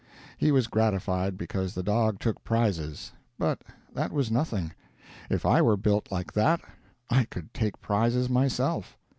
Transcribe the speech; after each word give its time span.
He 0.35 0.51
was 0.51 0.65
gratified 0.65 1.37
because 1.37 1.75
the 1.75 1.83
dog 1.83 2.17
took 2.17 2.43
prizes. 2.43 3.11
But 3.37 3.61
that 3.93 4.11
was 4.11 4.31
nothing; 4.31 4.71
if 5.29 5.45
I 5.45 5.61
were 5.61 5.77
built 5.77 6.11
like 6.11 6.33
that 6.33 6.59
I 7.11 7.25
could 7.25 7.53
take 7.53 7.79
prizes 7.81 8.27
myself. 8.27 8.97